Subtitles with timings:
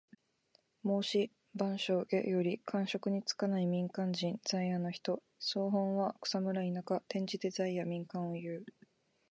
[0.83, 1.29] 『孟子』
[1.59, 2.59] 「万章・下」より。
[2.65, 4.39] 官職に就かない民間人。
[4.43, 5.21] 在野の人。
[5.39, 7.03] 「草莽」は草むら・田舎。
[7.07, 8.65] 転じて在野・民間をいう。